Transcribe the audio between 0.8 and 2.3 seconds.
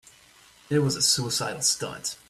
a suicidal stunt.